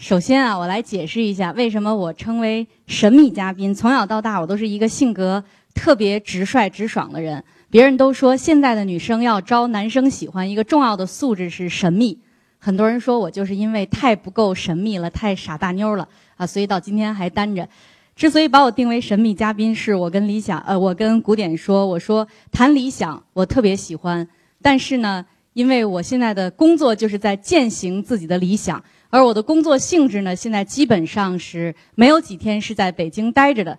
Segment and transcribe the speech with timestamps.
[0.00, 3.74] 首先啊，我来解释一下为什么我称为神秘嘉宾。
[3.74, 5.44] 从小到大，我都是一个性格
[5.74, 7.44] 特别直率、直爽的人。
[7.68, 12.18] 别人都说现在的女生要招男生喜欢，一个重要的素质是神秘。
[12.58, 17.68] 很多人说我就是因为太不够神秘了，太傻大妞了啊，所以到今天还单着。
[18.16, 24.26] 之所以把我定为神秘嘉宾，是我跟理想，呃，我跟古典说，我说谈理想，我特别喜欢，
[24.62, 28.82] 但是呢，因为我现在的工作就是在践行自己的理想。
[29.10, 33.76] 而我的工作性质呢，现在基本上是没有几天是在北京待着的，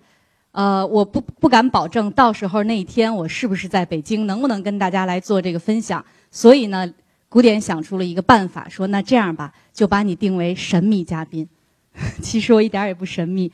[0.52, 6.04] 呃，我不不敢保证到时候那一天我是不是在北京，能不能跟大家来做这个分享。
[6.30, 6.94] 所以呢，
[7.30, 11.48] 古典想出了一个办法，说那这样吧，就把你定为神秘嘉宾。
[12.22, 13.52] 其实我一点也不神秘，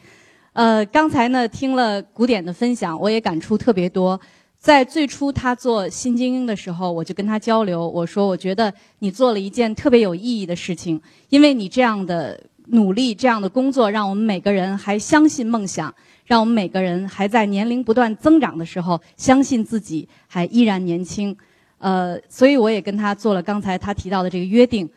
[0.53, 4.19] 呃，刚才呢听了古典的分享，我也感触特别多。
[4.59, 10.99] 在最初他做新精英的时候，我就跟他交流，我说我觉得你做了一件特别有意义的事情，
[11.29, 15.93] 因为你这样的努力、这样的工作，让我们每个人还相信梦想，
[16.25, 21.37] 让我们每个人还在年龄不断增长的时候，相信自己还依然年轻。
[21.77, 24.89] 呃，所以我也跟他做了刚才他提到的这个约定，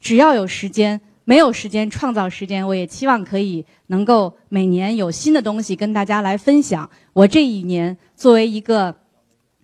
[0.00, 6.88] 只要有时间，没有时间创造时间，我也期望可以能够每年有新的东西跟大家来分享。
[7.12, 8.94] 我这一年作为一个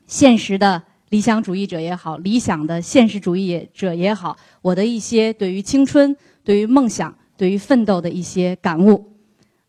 [0.07, 9.13] 现实的理想主义者也好，理想的现实主义者也好，我的一些对于青春、对于梦想、对于奋斗的一些感悟。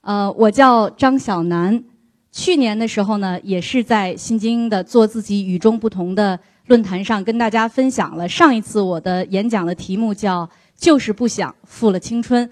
[0.02, 1.84] 呃，我叫张小楠，
[2.32, 8.28] 去年的时候呢，也是在新京的做自己与众不同的论坛上跟大家分享了。
[8.30, 10.50] 上一次我的演讲的题目叫
[10.82, 12.50] “就是不想负了青春”，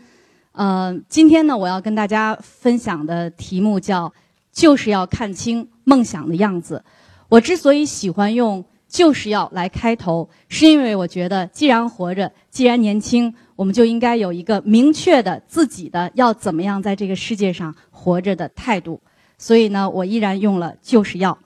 [0.53, 4.13] 呃，今天呢，我要跟大家分享的题目叫。
[4.51, 6.83] 就是要看清梦想的样子。
[7.29, 18.99] 我之所以喜欢用“就是要”来开头，是因为我觉得，既然活着，既然年轻，我们就应该有一个明确的自己的要怎么样在这个世界上活着的态度。
[19.37, 21.37] 所以呢，我依然用了“就是要”。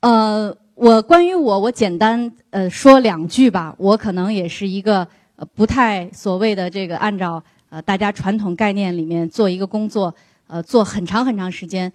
[0.00, 3.74] 呃，我关于我，我简单呃说两句吧。
[3.78, 7.42] 我可能也是一个呃不太所谓的这个按照。
[7.70, 10.14] 呃，大家传统概念里面做一个工作，
[10.46, 11.92] 呃，做很长很长时间，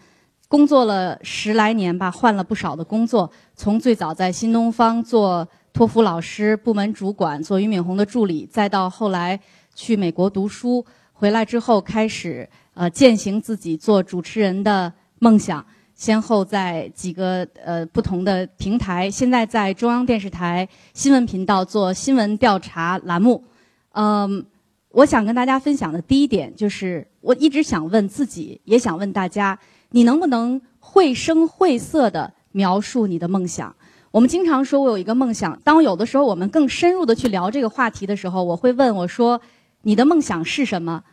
[0.47, 3.31] 工作了十来年吧，换了不少的工作。
[3.55, 9.39] 从最早在新东方做托福老师、部门主管，做俞敏洪的助理，再到后来
[9.73, 15.65] 去美国读书，回来之后开始呃践行自己做主持人的梦想。
[15.95, 23.43] 先后在几个呃不同的平台，现在在中央电视台新闻频道做新闻调查栏目，
[23.93, 24.45] 嗯。
[24.93, 29.57] 我想跟大家分享的第一点就是，我一直想问自己，也想问大家：
[29.89, 33.75] 你能不能绘声绘色地描述你的梦想？
[34.11, 35.59] 我们经常说我有一个梦想。
[35.63, 39.41] 当有的时候我们更深入地去聊这个话题的时候，我会问我说：
[39.81, 41.03] 你的梦想是什么？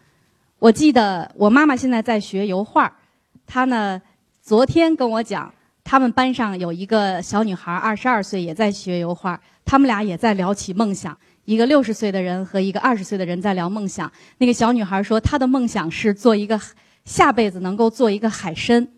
[0.58, 2.98] 我记得我妈妈现在在学油画，
[3.46, 4.02] 她呢
[4.42, 5.52] 昨天跟我讲，
[5.84, 11.16] 他们班上有一个小女孩，二十二岁，也在学油画，他们俩也在聊起梦想。
[11.44, 14.10] 一个六十岁的人和一个二十岁的人在聊梦想。
[14.38, 16.58] 那个小女孩说，她的梦想是做一个
[17.04, 18.88] 下辈子能够做一个海参。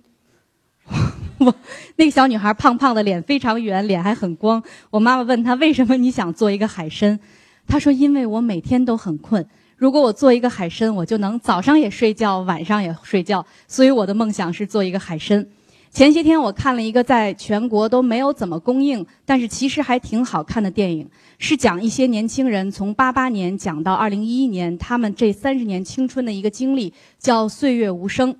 [1.38, 1.54] 我
[1.96, 4.62] 那个小女孩胖胖的，脸非常圆，脸还很光。
[4.90, 7.18] 我妈妈问她为什么你想做一个海参，
[7.66, 9.44] 她说因为我每天都很困，
[9.82, 13.44] 如果我做一个海参，我就能早上也睡觉，晚上也睡觉。
[13.66, 15.44] 所以我的梦想是做一个海参。
[15.90, 28.32] 前些天我看了一个在全国都没有怎么公映，但是其实还挺好看的电影，是讲一些年轻人从八八年讲到二零一一年，他们这三十年青春的一个经历，叫《岁月无声》。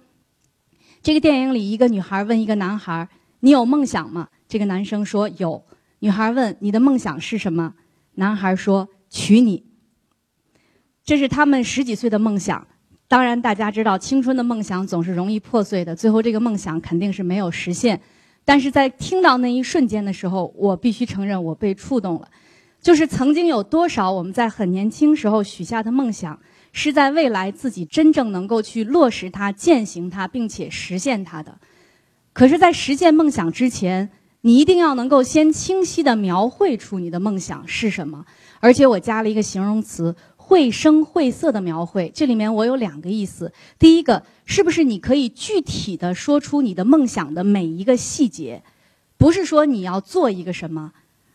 [1.02, 3.08] 这个电影里，一个女孩问一个男孩
[3.42, 5.60] ：“你有梦想吗？”这个男生说：“有。”
[5.98, 7.74] 女孩问：“你的梦想是什么？”
[8.14, 9.64] 男孩说：“娶你。”
[11.04, 12.66] 这是他们十几岁的梦想。
[13.08, 18.00] 当然，大家知道，青春的梦想总是容易破碎的，最后这个梦想肯定是没有实现。
[18.44, 22.28] 但是在听到那一瞬间的时候，我必须承认，我被触动了。
[22.80, 26.38] 就是曾经有多少我们在很年轻时候许下的梦想，
[26.72, 31.58] 是在未来自己真正能够去落实它、践行它，并且实现它的。
[32.32, 34.08] 可是，在实现梦想之前，
[34.40, 38.24] 你一定要能够先清晰地描绘出你的梦想是什么。
[38.58, 40.16] 而且，我加了一个形容词。
[40.44, 43.52] 绘声绘色的描绘，这里面我有两个意思。
[43.78, 48.62] 第一个，是不是你可以具体的说出你的梦想的每一个细节？
[49.16, 50.92] 不是说你要做一个什么，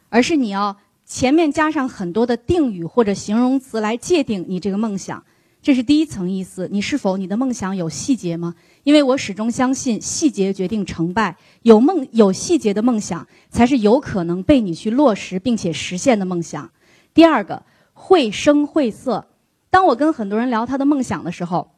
[0.10, 5.24] 而是你要前面加上很多的定语或者形容词来界定你这个梦想。
[5.62, 6.68] 这是第一层意思。
[6.72, 8.54] 你是否你的梦想有细节吗？
[8.84, 11.38] 因为我始终相信，细节决定成败。
[11.64, 16.70] 有梦有细节的梦想，才是有可能被你去落实并且实现的梦想。
[17.14, 17.64] 第二个。
[18.00, 19.28] 绘声绘色。
[19.72, 21.72] 当我跟很多人聊他的梦想的时候，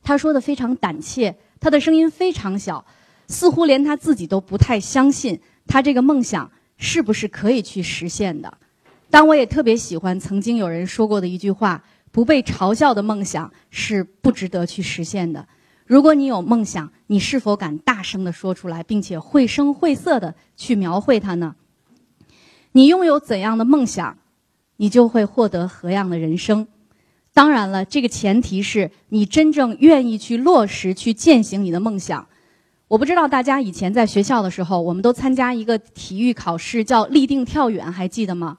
[0.00, 2.86] 他说的非常胆怯，他的声音非常小，
[3.26, 8.58] 似乎连他自己都不太相信他这个梦想是不是可以去实现的。
[9.10, 11.82] 当我也特别喜欢曾经有人说过的一句话
[12.12, 15.46] ：“不被嘲笑的梦想是不值得去实现的。”
[15.84, 21.56] 如果你有梦想，你是否敢大声的说出来，并且绘声绘色的去描绘它呢？
[22.72, 24.16] 你拥有怎样的梦想，
[24.80, 26.66] 你就会获得何样的人生。
[27.34, 32.26] 当然了，这个前提是你真正愿意去落实、去践行你的梦想。
[32.88, 38.56] 我不知道大家以前在学校的时候，我们都参加一个体育考试，叫立定跳远，还记得吗？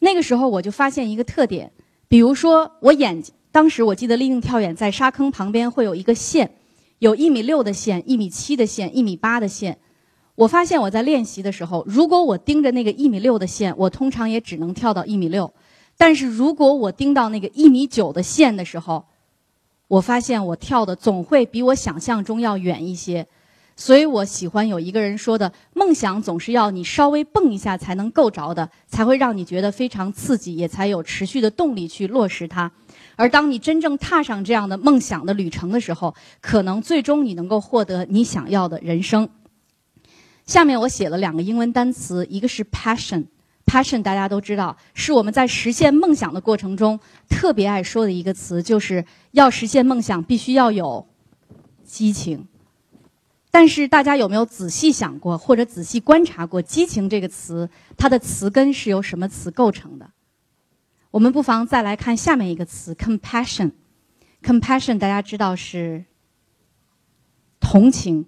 [0.00, 1.72] 那个时候我就发现一个特点，
[2.08, 3.22] 比如说我眼。
[3.50, 6.50] 当时我记得立定跳远在沙坑旁边会有一个线，
[6.98, 9.78] 有一米六的线、一米七的线、一米八的线。
[10.38, 15.50] 我发现我在练习的时候，如果我盯着那个一米六的线，我通常也只能跳到一米六；
[15.96, 19.04] 但是如果我盯到那个一米九的线的时候，
[19.88, 23.26] 我发现我跳的总会比我想象中要远一些。
[23.74, 32.70] 所以我喜欢有一个人说的：“梦想总是要你稍微蹦一下才能够着的，才会让你觉得非常刺激，也才有持续的动力去落实它。
[33.16, 39.28] 而当你真正踏上这样的梦想的旅程的时候，可能最终你能够获得你想要的人生。”
[40.48, 46.98] 下面我写了两个英文单词，一个是 passion，passion 大家都知道，是我们在实现梦想的过程中
[47.28, 51.06] 特别爱说的一个词，就是要实现梦想必须要有
[51.84, 52.48] 激情。
[53.50, 57.68] 但是大家有没有仔细想过，或者仔细观察过“激情”这个词，
[57.98, 60.10] 它的词根是由什么词构成的？
[61.10, 63.72] 我们不妨再来看下面一个词 “compassion”。
[64.42, 66.06] compassion 大家知道是
[67.60, 68.24] 同情、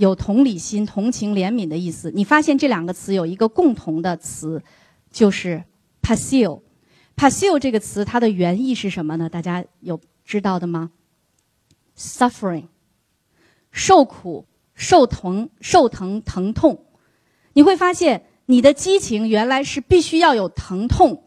[0.00, 2.10] 有同理心、同情、怜悯的意思。
[2.10, 4.62] 你发现这两个词有一个共同的词，
[5.10, 5.62] 就是
[6.00, 6.62] “passive”。
[7.14, 9.28] “passive” 这个词它的原意是什么呢？
[9.28, 10.90] 大家有知道的吗
[11.96, 12.68] ？“suffering”。
[13.70, 16.86] 受苦、受疼、受疼、疼痛，
[17.52, 21.22] 你会发现你的激情原来是必须要有疼痛，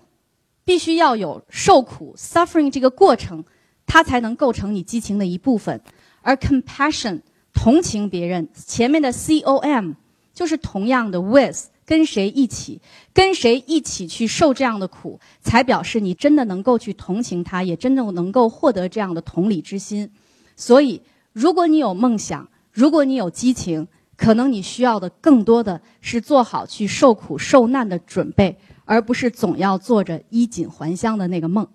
[0.65, 3.45] 必须要有受苦 （suffering） 这个过程，
[3.85, 5.79] 它才能构成你激情的一部分。
[6.21, 7.21] 而 compassion
[7.53, 9.93] 同情别人，前面的 com
[10.33, 12.81] 就是同样的 with 跟谁一起，
[13.13, 20.09] 跟谁一起去受这样的苦，才表示你真的能够去同情他，也真正能够获得这样的同理之心。
[20.55, 21.01] 所以。
[21.33, 31.67] 如果你有梦想，如果你有激情，可能你需要的更多的是做好去受苦受难的准备，而不是总要做着衣锦还乡的那个梦。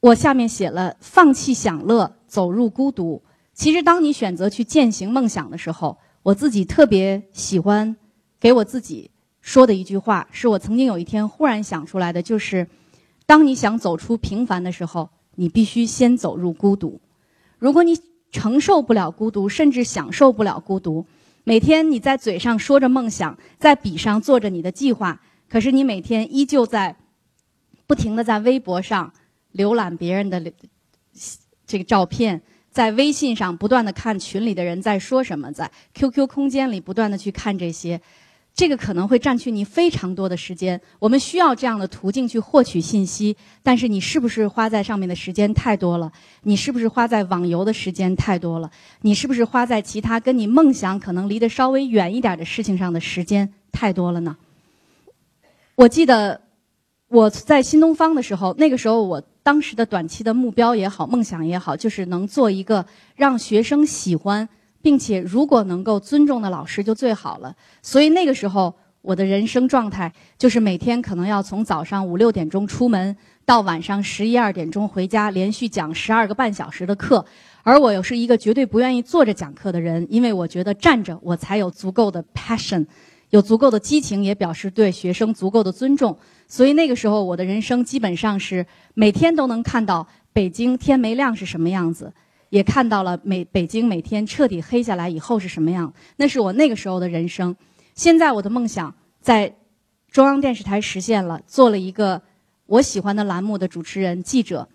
[0.00, 3.22] 我下面写了：放弃享乐，走入孤独。
[3.56, 7.96] 其实，当你选择去践行梦想的时候，我自己特别喜欢
[8.38, 9.10] 给我自己
[9.40, 12.68] 说的一句话，是我曾经有一天忽然想出来的，就是：
[13.24, 17.00] 当你想走出平凡的时候，你必须先走入孤独。
[17.58, 17.98] 如果你
[18.30, 21.06] 承受不了孤独，甚至享受不了孤独，
[21.44, 25.18] 每天你在嘴上说着梦想，在笔上做着你的计划，
[25.48, 26.94] 可是你每天依旧在
[27.86, 29.10] 不停的在微博上
[29.54, 30.52] 浏览别人的
[31.66, 32.42] 这个照片，
[32.76, 37.98] 在微信上不断的看群里的人在说什么，在 QQ 空间里不断的去看这些。
[38.54, 40.78] 这个可能会占据你非常多的时间。
[40.98, 46.12] 我们需要这样的途径去获取信息，但是你是不是花在上面的时间太多了？
[46.42, 48.70] 你是不是花在网游的时间太多了？
[49.00, 54.36] 你是不是花在其他跟你梦想可能离得稍微远一点的事情上的时间太多了呢？
[55.76, 56.42] 我记得
[57.08, 62.84] 我在新东方的时候，那个时候我当时的短期的目标也好，梦想也好，就是能做一个
[63.14, 64.48] 让学生喜欢。
[64.82, 67.52] 并且，如果能够尊重的老师就最好了。
[67.82, 68.72] 所以那个时候，
[69.02, 77.24] 我的人生状态就是每天可能要从早上五六点钟出门，到晚上十一二点钟回家，连续讲十二个半小时的课。
[77.64, 82.86] 而我又是一个绝对不愿意坐着讲课的人，因为我觉得站着我才有足够的 passion，
[83.30, 86.16] 有足够的激情，也表示对学生足够的尊重。
[86.46, 92.12] 所以那个时候，我的人生基本上是每天都能看到北京天没亮是什么样子。
[92.50, 97.54] 也看到了每北京每天彻底黑下来以后是什么样，那是我那个时候的人生。
[97.96, 99.52] 现在我的梦想在
[100.12, 102.22] 中央电视台实现了，做了一个
[102.66, 104.68] 我喜欢的栏目的主持人、记者。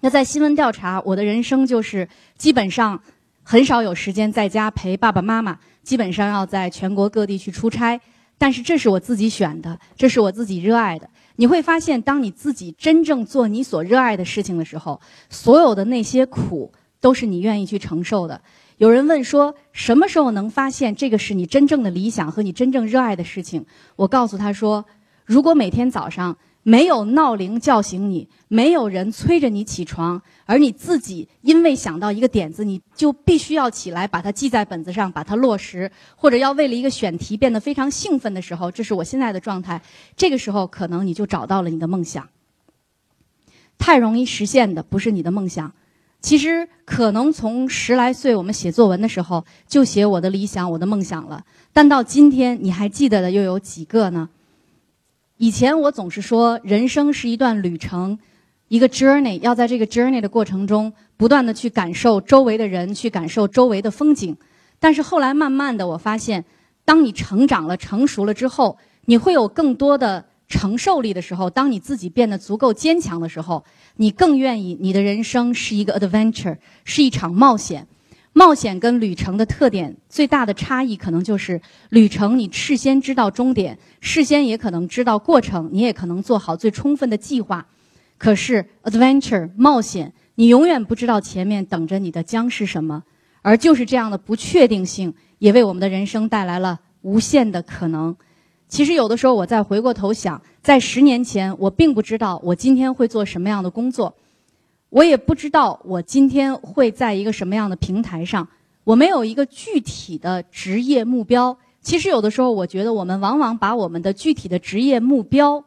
[0.00, 3.00] 那在新闻调查，我的人生就是基本上
[3.42, 8.00] 很少有时间在家陪爸爸妈妈，基本上要在全国各地去出差。
[8.38, 11.08] 但是这是我自己选的，这是我自己热爱的。
[11.36, 16.72] 你会发现，当你自己真正做你所热爱的事情的时候，所有的那些苦。
[17.02, 18.40] 都是你愿意去承受的。
[18.76, 23.66] 有人问说，什么时候能发现这个是你真正的理想和你真正热爱的事情？
[23.96, 24.84] 我告诉他说，
[25.24, 39.82] 如果每天早上没有闹铃叫醒你，没有人催着你起床，而你自己因为想到一个点子，你就必须要起来把它记在本子上，把它落实，或者要为了一个选题变得非常兴奋的时候，这是我现在的状态。
[40.16, 42.28] 这个时候，可能你就找到了你的梦想。
[43.76, 45.72] 太容易实现的不是你的梦想，
[46.20, 54.28] 其实可能从十来岁我们写作文的时候就写我的理想、我的梦想了，但到今天你还记得的又有几个呢？
[55.38, 58.18] 以前我总是说，人生是一段旅程，
[58.68, 64.36] 一个 journey，要在这个 journey 的过程中，不断的去感受周围的人，去感受周围的风景。
[64.78, 66.44] 但是后来慢慢的，我发现，
[66.84, 73.64] 当你成长了、成熟了之后，你会有更多的承受力的时候，当你自己变得足够坚强的时候，
[73.96, 77.88] 你更愿意你的人生是一个 adventure，是一场冒险。
[78.34, 81.60] 冒险跟旅程的特点最大的差异，可能就是
[81.90, 87.66] 旅程你事先知道终点，事先也可能知道过程，你也可能做好最充分的计划。
[88.16, 93.02] 可是 adventure 冒险，你永远不知道前面等着你的将是什么，
[93.42, 98.16] 而就是这样的不确定性，也为我们的人生带来了无限的可能。
[98.66, 104.14] 其实有的时候，我再回过头想，在十年前，我并不知道我今天会做什么样的工作。
[104.92, 108.46] 我也不知道我今天会在一个什么样的平台上，
[108.84, 111.56] 我没有一个具体的职业目标。
[111.80, 115.64] 其实有的时候，我觉得我们往往把我们的具体的职业目标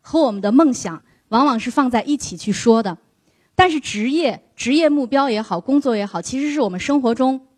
[0.00, 2.96] 和我们的梦想，往往是放在一起去说的。
[3.56, 7.48] 但是职业、职业目标也好，工作也好，其实是我们生活中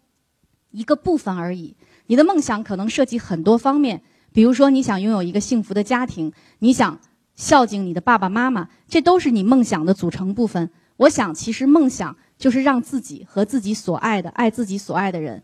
[0.70, 1.76] 一个部分而已。
[2.06, 4.00] 你的梦想可能涉及很多方面，
[4.32, 6.98] 比如说你想拥有一个幸福的家庭，你想
[7.36, 10.70] 孝敬你的爸爸妈妈，这都是你梦想的组成部分。
[11.00, 15.42] 我想，其实梦想就是让自己和自己所爱的、爱自己所爱的人，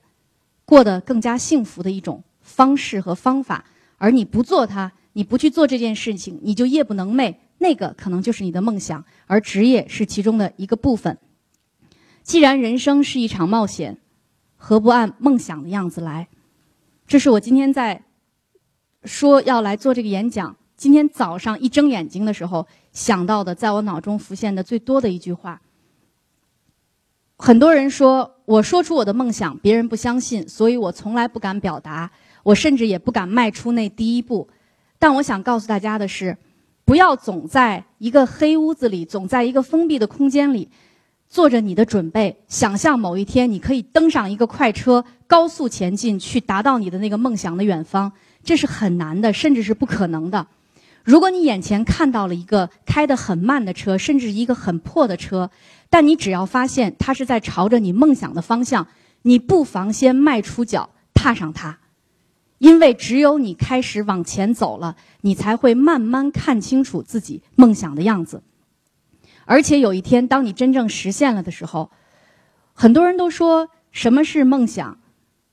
[0.66, 3.64] 过得更加幸福的一种方式和方法。
[3.96, 7.36] 而你不做它，你不去做这件事情，你就夜不能寐。
[7.56, 11.16] 那个可能就是你的梦想，而职业是其中的一个部分。
[12.22, 13.96] 既然人生是一场冒险，
[14.56, 16.28] 何不按梦想的样子来？
[17.06, 18.04] 这是我今天在
[19.04, 20.54] 说要来做这个演讲。
[20.76, 25.60] 今天早上一睁眼睛的时候想到的，在我脑中浮现的最多的一句话。
[27.36, 32.10] 很多人说，我说出我的梦想，别人不相信，所以我从来不敢表达，
[32.42, 34.48] 我甚至也不敢迈出那第一步。
[34.98, 36.38] 但我想告诉大家的是，
[36.86, 40.70] 不要总在一个黑屋子里，总在一个封闭的空间里，
[41.28, 48.10] 做着你的准备，想象某一天你可以登上一个快车，高速前进，去达到你的那个梦想的远方。
[48.42, 50.46] 这是很难的，甚至是不可能的。
[51.06, 55.48] 如果你眼前看到了一个开得很慢的车，甚至一个很破的车，
[55.88, 58.88] 但你只要发现它是在朝着你梦想的方向，
[59.22, 61.78] 你不妨先迈出脚踏上它，
[62.58, 68.42] 因为只有你开始往前走了，你才会慢慢看清楚自己梦想的样子。
[69.44, 71.92] 而且有一天，当你真正实现了的时候，
[72.72, 74.98] 很多人都说什么是梦想？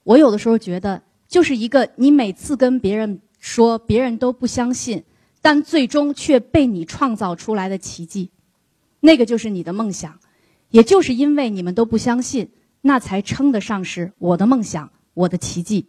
[0.03, 5.03] 我有的时候觉得，就是一个你每次跟别人说，别人都不相信。
[5.43, 8.31] 但最终却被你创造出来的奇迹，
[9.01, 10.17] 那个就是你的梦想，
[10.69, 15.87] 也就是因为你们都不相信，那才称得上是我的梦想，我的奇迹。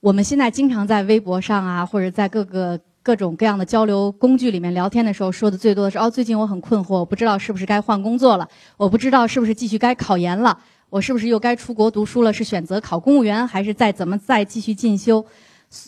[0.00, 12.32] 我们现在经常在微博上啊，或者在各个各种各样的交流工具里面聊天的时候，说的最多的是：哦，最近我很困惑，我不知道是不是该换工作了，我不知道是不是继续该考研了，我是不是又该出国读书了？
[12.32, 15.26] 是选择考公务员，还是再怎么再继续进修？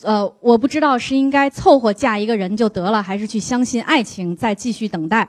[0.03, 5.29] 呃，我不知道是应该凑合嫁一个人就得了，还是去相信爱情，再继续等待。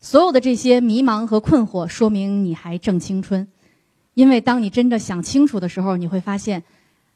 [0.00, 3.46] 所有的这些迷茫和困惑，说明你还正青春。
[4.14, 6.62] 因为当你真的想清楚的时候，你会发现，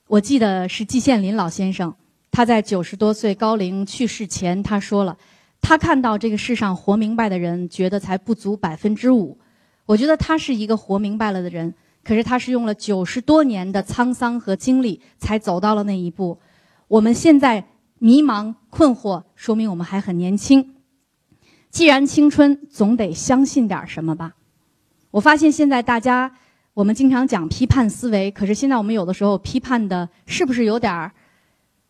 [0.07, 1.95] 我记得是季羡林老先生，
[2.31, 5.17] 他在九十多岁高龄去世前，他说了，
[5.61, 9.39] 他看到这个世上活明白的人，觉得才不足百分之五。
[9.87, 11.73] 我觉得他是一个活明白了的人，
[12.05, 16.39] 可是他是用了九十多年的沧桑和经历，才走到了那一步。
[16.91, 17.69] 我们现在
[18.01, 20.75] 迷茫困惑，说明我们还很年轻。
[21.71, 24.33] 既然青春，总得相信点什么吧。
[25.13, 26.33] 我发现现在大家，
[26.75, 31.13] 我们经常讲批判思维，可是现在我们有的时候批判的，是不是有点儿，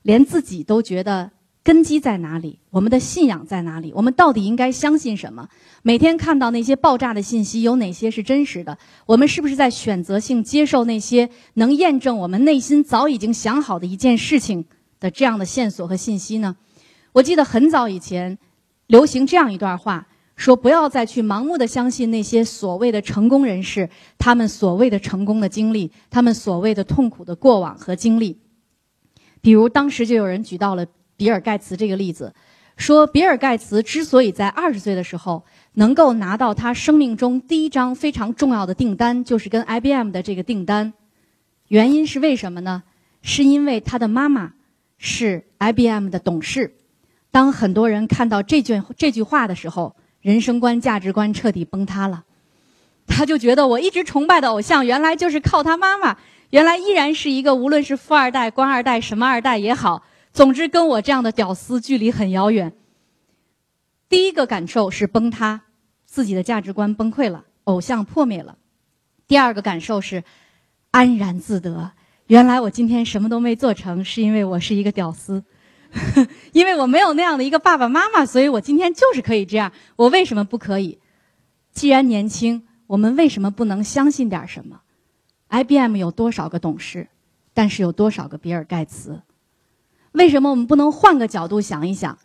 [0.03, 1.31] 连自己都觉得
[1.65, 2.59] 根基在哪里？
[2.69, 3.91] 我们的信仰在哪里？
[3.95, 5.49] 我们到底应该相信什么？
[5.81, 8.77] 每天看到那些爆炸的信息，有哪些是真实的？
[9.07, 14.67] 我们是不是在选择性接受那些能验证我们内心早已经想好的一件事情？
[15.01, 16.55] 的这样的线索和信息呢？
[17.13, 18.39] 我记得很早以前，
[18.87, 23.89] 流行这样一段话，说不要再去盲目的相信那些所谓的成功人士，
[24.19, 28.39] 他们所谓的成功的经历，他们所谓的痛苦的过往和经历。
[29.41, 32.35] 比如当时就有人举到了比尔盖茨这个例子，
[32.77, 40.93] 说比尔盖茨之所以在二十岁的时候能够拿到他生命中第一张非常重要的订单，就是跟 IBM 的这个订单，
[41.69, 42.83] 原因是为什么呢？
[43.23, 44.53] 是因为他的妈妈
[45.03, 46.77] 是 IBM 的董事。
[47.31, 52.25] 当很多人看到这句这句话的时候，人生观、价值观彻底崩塌了。
[53.07, 56.19] 他就觉得我一直崇拜的偶像，原来就是靠他妈妈，
[56.51, 60.05] 原来依然是一个无论是富二代、官二代、什么二代也好，
[60.35, 62.73] 总之跟我这样的屌丝距离很遥远。
[64.11, 65.63] 第一个感受是崩塌，
[66.05, 68.59] 自己的价值观崩溃了，偶像破灭了。
[69.27, 70.25] 第二个感受是
[70.91, 71.93] 安然自得，
[72.31, 75.43] 原来我今天什么都没做成，是因为我是一个屌丝。
[76.55, 79.73] 因为我没有那样的一个爸爸妈妈，所以我今天就是可以这样。
[79.97, 81.01] 我为什么不可以？
[81.73, 84.83] 既然年轻，我们为什么不能相信点什么
[85.49, 87.09] ？IBM 有多少个董事？
[87.53, 89.23] 但是有多少个比尔盖茨？
[90.13, 92.17] 为什么我们不能换个角度想一想？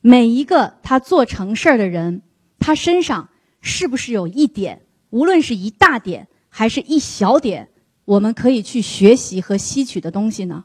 [0.00, 2.22] 每一个他做成事儿的人，
[2.58, 3.28] 他身上
[3.60, 7.68] 是不是有一点，无论是一大点还是一小点，
[8.04, 10.64] 我们可以去学习和吸取的东西呢？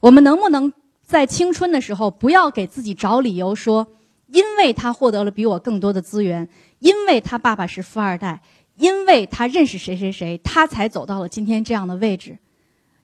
[0.00, 0.72] 我们能不能？
[1.04, 3.86] 在青春的时候，不要给自己找理由说，
[4.28, 8.40] 因为他获得了比我更多的资源，因为他爸爸是富二代，
[8.76, 12.38] 因为他认识谁谁谁，他才走到了今天这样的位置。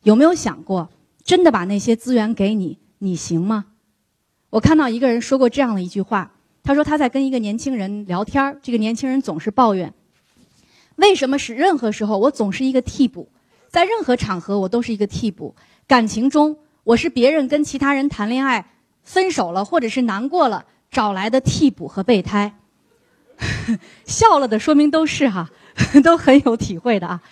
[0.04, 0.88] 有没有想过，
[1.22, 3.66] 真的把那些资源给你，你行吗？
[4.50, 9.92] 我看到一个人说过这样的一句话，他说他在跟一个年轻人聊天这个年轻人总是抱怨，
[10.96, 13.28] 为什么是任何时候我总是一个替补，
[13.78, 15.54] 在任何场合我都是一个替补，
[15.87, 16.58] 感情中。
[16.82, 18.73] 我是别人跟其他人谈恋爱
[19.04, 22.56] 分手了，或者是难过了找来的替补和备胎。
[24.04, 25.50] 笑了的说明都是哈，
[26.02, 27.23] 都很有体会的啊。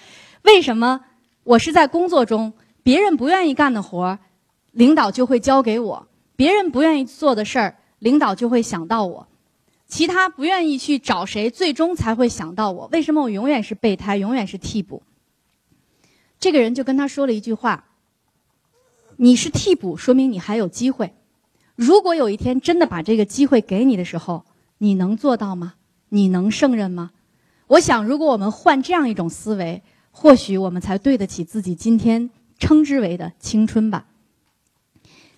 [0.43, 1.01] 为什么
[1.43, 2.53] 我是在工作中，
[2.85, 4.21] 别人不愿意干的活儿，
[4.71, 9.27] 领导就会交给我；别人不愿意做的事儿，领导就会想到我；
[9.89, 12.89] 其他不愿意去找谁，最终才会想到我。
[12.93, 15.03] 为什么我永远是备胎，永远是替补？
[16.39, 17.85] 这个人就跟他说了一句话。
[19.17, 21.15] 你是替补，说明你还有机会。
[21.75, 24.45] 如果有一天真的把这个机会给你的时候，
[24.79, 25.75] 你能做到吗？
[26.11, 27.13] 你能胜任吗？
[27.67, 34.07] 我想，如果我们换这样一种思维，或许我们才对得起自己今天称之为的青春吧。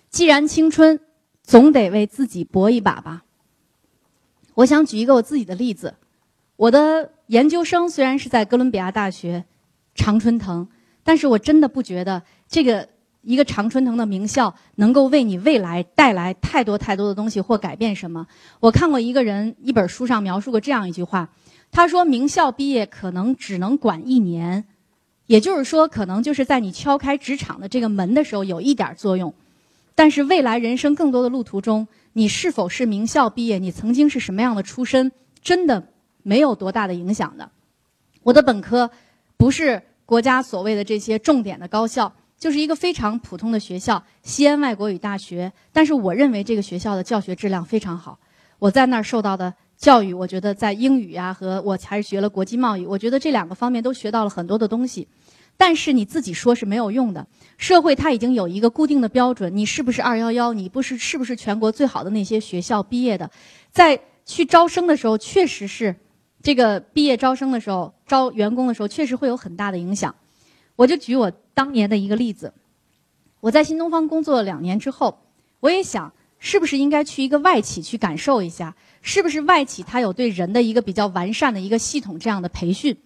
[0.09, 0.99] 既然青春，
[1.43, 3.23] 总得为自己搏一把吧。
[4.55, 5.95] 我想举一个我自己的例子：
[6.55, 9.45] 我的研究生虽然是在哥伦比亚大学
[9.95, 10.67] 常春藤，
[11.09, 12.87] 但是我真的不觉得这个。
[13.21, 18.25] 一个常春藤的名校能够为你未来带来太多太多的东西或改变什么？
[18.61, 21.29] 我看过一个人一本书上描述过这样一句话，
[21.69, 24.63] 他说：“名校毕业可能只能管一年，
[25.25, 29.33] 也就是说，可能就是在你敲开职场的这个门的时候有一点作用，
[29.95, 35.11] 但是未来人生更多的路途中，你是否是名校毕业，你曾经是什么样的出身，
[35.43, 35.89] 真的
[36.23, 37.51] 没有多大的影响的。
[38.23, 38.89] 我的本科
[39.35, 45.51] 不是国家所谓的这些重点的高校。”就是一个非常普通的学校，西安外国语大学。
[45.73, 48.17] 但是我认为这个学校的教学质量非常好。
[48.57, 55.05] 我在那儿受到的教育，我觉得在英语啊和我还是学了国际贸易，我觉得这两个方面都学到了很多的东西。
[55.57, 60.53] 但是你自己说是没有用的，社会它已经有一个固定的标准，你是不是二幺幺？
[60.53, 63.29] 你不是是不是全国最好的那些学校毕业的？
[63.69, 65.93] 在去招生的时候，确实是
[66.41, 70.15] 这个毕业招生的时候招员工的时候，确实会有很大的影响。
[70.75, 72.53] 我就举我当年的一个例子，
[73.41, 75.19] 我在新东方工作两年之后，
[75.59, 82.97] 我也想是不是应该去一个外企去感受一下，是不是外企它有对人的一个比较完善的一个系统这样的培训。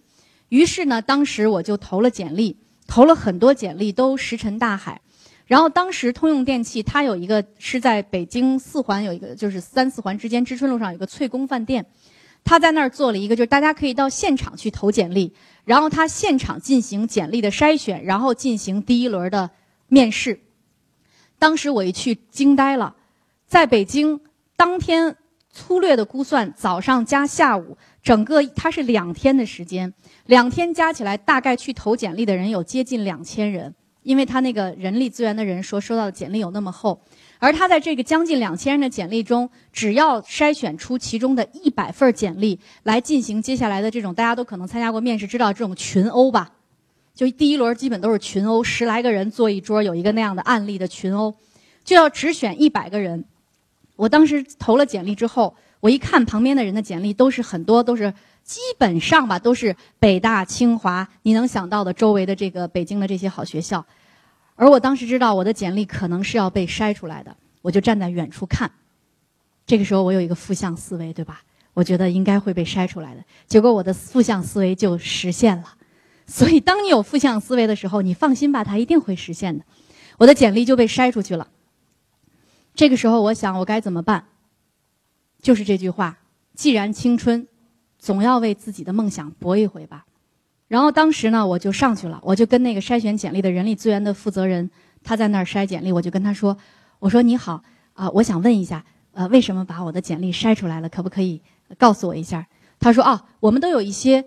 [0.50, 5.00] 于是呢，当时我就投了简历，投了很多简历都石沉大海。
[5.46, 11.84] 然后当时通用电气它有一个是在北京四环有一个就是三四环之间知春路上有个翠宫饭店。
[12.44, 15.32] 他在那儿做了一个，就是大家可以到现场去投简历，
[15.64, 19.50] 然后他现场进行简历的筛选，然后进行第一轮的
[19.88, 20.38] 面试。
[21.38, 22.94] 当时我一去惊呆了，
[23.46, 24.20] 在北京
[24.56, 25.16] 当天
[25.50, 29.92] 粗略的估算，早上加下午，整个他是两天的时间，
[30.26, 37.00] 两天加起来大概去投简历的人有接近两千人，因为他那个人力资源的人说收到的简历有那么厚。
[37.44, 46.52] 而他在这个将近两千人的简历中，只要筛选出其中的一百份简历来进行接下来的这种，大家都可能参加过面试，知道这种群殴吧？
[47.14, 51.34] 就第一轮基本都是群殴，十来个人坐一桌，有一个那样的案例的群殴，
[51.84, 53.26] 就要只选一百个人。
[53.96, 58.10] 我当时投了简历之后，我一看旁边的人的简历，都是很多都是
[58.42, 63.84] 基本上吧，都是北大、清华，你能想到的周围的这个北京的这些好学校。
[64.56, 68.70] 而我当时知道我的简历可能是要被筛出来的，我就站在远处看。
[69.66, 71.42] 这个时候我有一个负向思维，对吧？
[71.72, 73.24] 我觉得应该会被筛出来的。
[73.46, 75.74] 结果我的负向思维就实现了。
[76.26, 79.64] 所以，当你有负向思维的时候，你放心吧，它一定会实现的。
[80.18, 81.48] 我的简历就被筛出去了。
[82.74, 84.26] 这个时候，我想我该怎么办？
[85.42, 86.18] 就是这句话：
[86.54, 87.46] 既然青春，
[87.98, 90.06] 总要为自己的梦想搏一回吧。
[90.68, 94.70] 然后当时呢，我就上去了，我就跟那个筛选简历的人力资源的负责人，
[95.02, 96.56] 他在那儿筛简历，我就跟他说
[97.00, 100.88] ：“我说你好啊，我想问一下，呃，为什么把我的简历筛出来了？
[100.88, 101.42] 可不可以
[101.78, 102.46] 告诉我一下？”
[102.80, 104.24] 他说：“哦，我们都有一些。”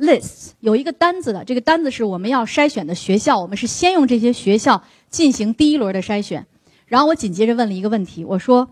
[0.00, 6.46] lists，有一个单子的，这个单子是我们要筛选的学校，我们是先用这些学校进行第一轮的筛选，
[6.86, 8.70] 然后我紧接着问了一个问题，我说：“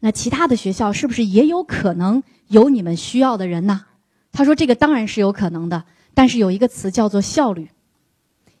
[0.00, 3.86] 那其他的学校是不是也有可能有你们需要的人呢？”
[4.32, 7.68] 他说：“这个当然是有可能的，但是有一个词叫做效率，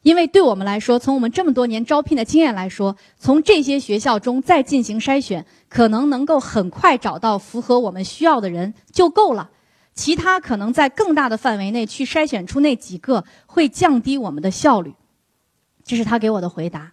[0.02, 9.50] 因为对我们来说，从我们这么多年招聘的经验来说，从这些学校中再进行筛选，可能能够很快找到符合我们需要的人就够了。”
[9.92, 14.94] 其他可能在更大的范围内去筛选出那几个，会降低我们的效率。
[15.84, 16.92] 这是他给我的回答。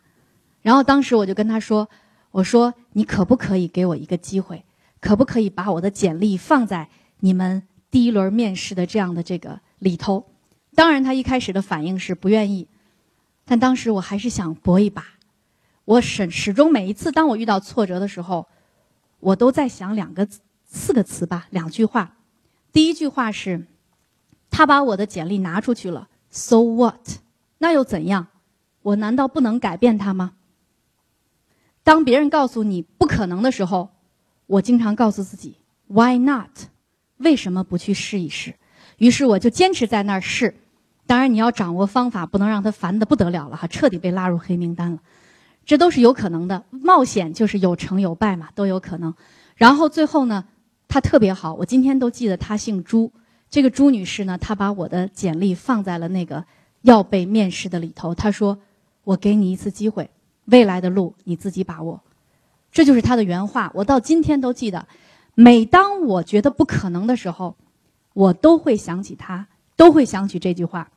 [0.61, 1.87] 然后当时我就跟他说
[2.31, 4.65] ：“我说你可不可以给我一个机会？
[4.99, 10.25] 可不可以把我的简历放在你们第一轮面试的这样的这个里头？”
[10.75, 12.67] 当然，他一开始的反应是不愿意。
[13.45, 15.05] 但当时我还是想搏一把。
[15.85, 18.47] 我始始终每一次当我遇到挫折的时候，
[19.19, 20.27] 我都在想两个
[20.65, 22.17] 四个词吧，两句话。
[22.73, 23.65] 第一句话是，
[24.49, 27.19] 他把我的简历拿出去了，So what？
[27.59, 28.27] 那又怎样？
[28.81, 30.33] 我难道不能改变他吗？
[31.83, 33.89] 当别人告诉你不可能的时候，
[34.45, 35.55] 我经常告诉自己
[35.87, 36.51] ，Why not？
[37.17, 38.53] 为什么不去试一试？
[38.97, 40.55] 于是我就坚持在那儿试。
[41.05, 44.99] 当然，你要掌握方法，不能让他烦得不得了了哈，彻底被拉入黑名单了。
[45.65, 49.13] 这都是有可能的，冒险就是有成有败嘛，都有可能。
[49.55, 50.45] 然后最后呢？
[50.89, 53.11] 他特别好，我今天都记得他姓朱。
[53.49, 56.45] 这个朱女士呢，她把我的简历放在了那个
[56.83, 58.15] 要被面试的里头。
[58.15, 58.57] 她说
[59.03, 60.09] ：“我给你一次机会，
[60.45, 62.01] 未来的路你自己把握。”
[62.71, 64.87] 这就是她的原话，我到今天都记得。
[65.39, 67.55] 每当我觉得不可能的时候，
[68.15, 70.89] 我都会想起他，都会想起这句话。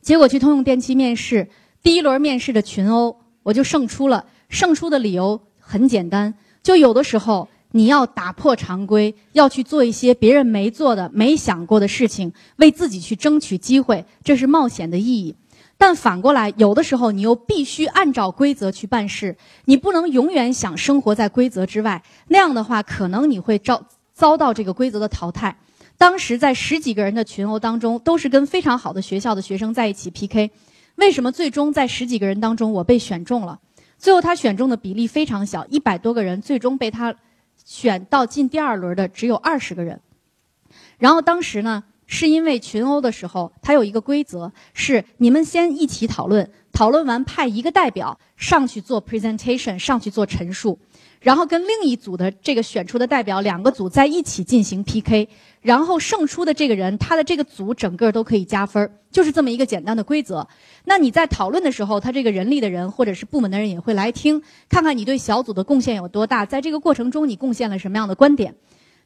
[0.00, 1.48] 结果去通用电气面试，
[1.82, 4.26] 第一轮面试的群殴，我就胜出了。
[4.48, 7.48] 胜出的理由很简单，就有的时候。
[7.74, 15.34] 你要打破常规，要去做一些别人没做的、没想过的事情，为自己去争取机会，这是冒险的意义。
[15.84, 22.00] 但反过来，有的时候你又必须按照规则去办事，你不能永远想生活在规则之外。
[22.28, 25.58] 那样的话，可能你会遭遭到这个规则的淘汰。
[25.98, 30.52] 当时在十几个人的群殴当中，都是跟非常好的学校的学生在一起 PK。
[30.94, 33.58] 为什么最终在十几个人当中我被选中了？
[33.98, 37.12] 最后他选中的比例非常小，一百多个人最终被他。
[37.64, 40.00] 选到进第二轮的只有二十个人，
[40.98, 50.78] 然后当时呢，是因为群殴的时候，他有一个规则是你们先一起讨论，讨论完派一个代表上去做 presentation，上去做陈述。
[51.20, 55.26] 然后跟另一组的这个选出的代表，两个组在一起进行 PK，
[55.62, 60.46] 然后胜出的这个人，他的这个组整个都可以加分就是这么一个简单的规则。
[60.84, 68.54] 那你在讨论的时候，他这个人力的人或者是部门的人也会来听，看看你对小组的贡献有多大，在这个过程中你贡献了什么样的观点。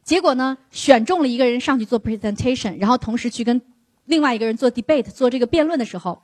[0.07, 3.61] 结果呢，选中了一个人上去做 presentation，然后同时去跟
[4.05, 6.21] 另外一个人做 debate，做这个辩论的时候，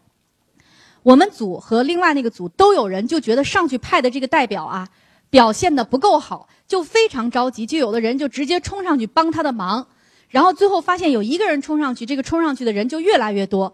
[1.04, 4.88] 我们组和另外那个组都有人就觉得上去派的这个代表啊。
[5.30, 9.88] 表现的不够好，就非常着急，就有的人就直接冲上去帮他的忙，
[10.30, 13.74] 然后最后发现有一个人冲上去，这个冲上去的人就越来越多，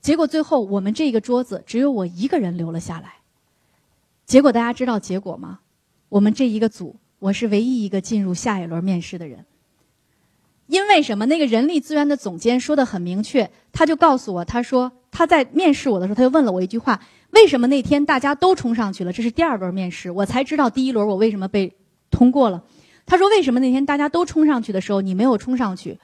[0.00, 3.16] 结果最后我们这个桌子只有我一个人留了下来。
[4.24, 5.60] 结果大家知道结果吗？
[6.08, 9.46] 我们这一个组，我是唯一一个进入下一轮面试的人。
[10.66, 11.24] 因为什么？
[11.24, 17.00] 那个人力资源的总监说的很明确，他就告诉我，他说他在面试我的时候，他就问了我一句话。
[17.30, 19.12] 为什么那天大家都冲上去了？
[19.12, 21.74] 这是第二轮面试，我才知道第一轮我为什么被
[22.10, 22.62] 通过了。
[23.06, 25.98] 他说：“为什么那天大家都冲上去的时候，你没有冲上去？”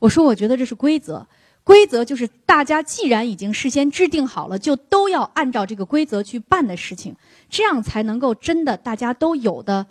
[0.00, 1.26] 我说：“我觉得这是规则，
[1.64, 7.14] 规则就是大家既然已经事先制定好了，就都要按照这个规则去办的事情，
[7.50, 9.86] 这样才能够真的大家都有的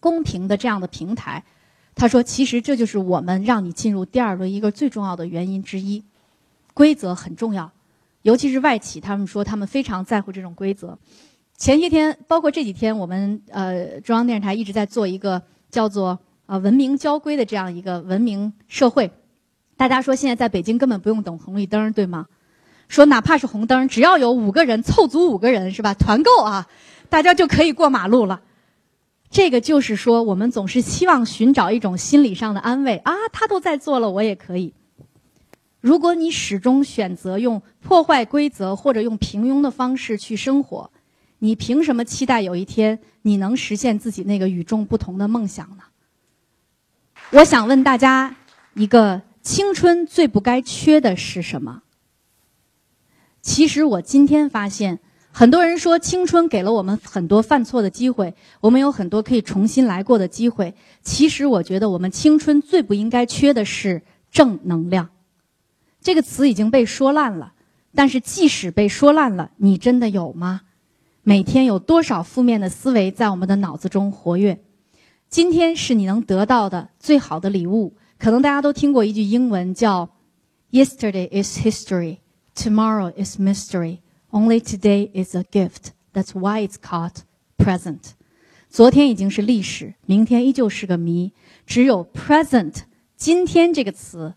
[0.00, 1.42] 公平的这样的平台。”
[1.94, 6.04] 他说：“其实这就是我们让你进入第二轮一个最重要的原因之一，
[6.72, 7.70] 规则很重要。”
[8.22, 10.98] 尤其是外企，他们说他们非常在乎这种规则。
[11.56, 19.10] 前些天，包括这几天，我们呃中央电视台一直在做一个叫做“啊文明交规”的这样一个文明社会。
[19.76, 22.26] 大家说现在在北京根本不用等红绿灯，对吗？
[22.88, 25.94] 说哪怕是红灯，只要有五个人凑足五个人是吧？
[25.94, 26.68] 团购啊，
[27.08, 28.40] 大家就可以过马路了。
[29.30, 34.72] 这个就是说，我们总是希望寻找一种心理上的安慰啊，他都在做了，我也可以。
[35.80, 40.90] 如果你始终选择用破坏规则或者用平庸的方式去生活，
[41.40, 45.84] 你凭什么期待有一天你能实现自己那个与众不同的梦想呢？
[47.32, 48.34] 我想问大家
[48.74, 51.82] 一个：青春最不该缺的是什么？
[53.42, 55.00] 其实我今天发现。
[55.30, 60.74] 很多人说青春给了我们很多犯错的机会，我们有很多可以重新来过的机会。
[61.02, 65.10] 其实我觉得我们青春最不应该缺的是正能量。
[66.00, 67.52] 这个词已经被说烂了，
[67.94, 70.62] 但是即使被说烂了，你真的有吗？
[71.22, 74.60] 每天有多少负面的思维在我们的脑子中活跃？
[75.28, 77.94] 今天是你能得到的最好的礼物。
[78.18, 80.08] 可能大家都听过一句英文叫
[80.72, 82.18] “Yesterday is history,
[82.56, 83.98] tomorrow is mystery”。
[84.30, 85.92] Only today is a gift.
[86.12, 87.22] That's why it's called
[87.56, 88.12] present.
[88.68, 91.32] 昨天已经是历史，明天依旧是个谜。
[91.66, 92.82] 只有 present，
[93.16, 94.34] 今天这个词，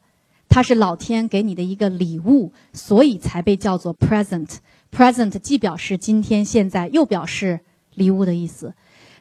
[0.47, 4.58] 它是老天给你的一个礼物，所以才被叫做 present。
[4.91, 7.60] present 既表示今天现在，又表示
[7.95, 8.73] 礼物的意思。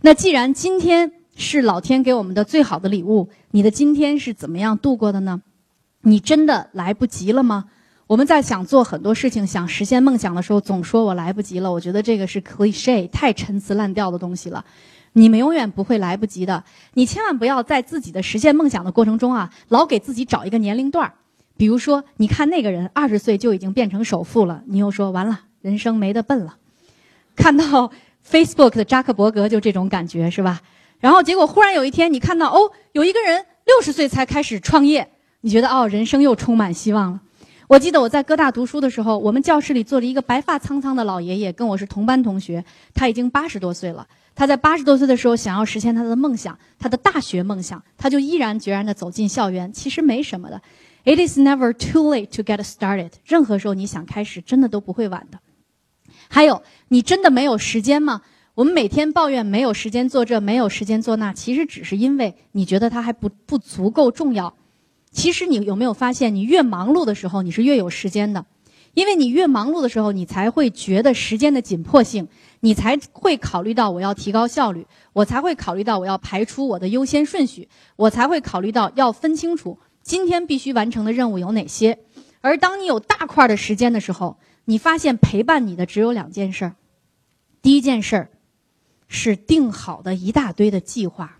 [0.02, 5.42] 那既然今天是老天给我们的最好的礼物，你的今天是怎么样度过的呢？
[6.02, 7.64] 你真的来不及了吗？
[8.10, 11.70] 我们在想做很多事情、想实现梦想的时候，总说我来不及了。
[11.70, 14.64] 我觉得这个是 cliche，太陈词滥调的东西了。
[15.12, 16.64] 你们永远不会来不及的。
[16.94, 21.14] 你千万不要在自己的实现梦想的过程中啊，老给自己找一个年龄段儿。
[21.56, 26.56] 比如说，你看那个人二十岁就已经变成首富了，你又说完了，人生没得奔了。
[27.36, 27.92] 看到
[28.28, 30.62] Facebook 的扎克伯格就这种感觉是吧？
[30.98, 35.08] 然后结果忽然有一天，你看到哦，有一个人六十岁才开始创业，
[35.42, 37.20] 你觉得哦，人生又充满希望了。
[37.70, 42.64] 我记得我在哥大读书的时候，我们教室里坐着一个白发苍苍的老爷爷，跟我是同班同学。
[42.94, 44.04] 他已经八十多岁了。
[44.34, 49.72] 他在八十多岁的时候想要实现他的梦想，他的大学梦想，他就毅然决然地走进校园。
[49.72, 50.60] 其实没什么的
[51.04, 53.12] ，It is never too late to get started。
[53.24, 55.38] 任何时候你想开始，真的都不会晚的。
[56.28, 58.22] 还有，你真的没有时间吗？
[58.56, 64.56] 我们每天抱怨没有时间做这，没有时间做那，其实只是因为你觉得它还不不足够重要。
[65.10, 68.46] 其实你有没有发现，你越忙碌的时候，你是越有时间的，
[68.94, 72.28] 因为你越忙碌的时候，你才会觉得时间的紧迫性，
[72.60, 81.98] 你才会考虑到我要提高效率，我才会考虑到我要排除我的优先顺序，我才会考虑到要分清楚今天必须完成的任务有哪些。
[82.40, 86.76] 而当你有大块的时间的时候，你发现陪伴你的只有两件事儿，
[87.60, 88.30] 第一件事儿
[89.08, 91.39] 是定好的一大堆的计划。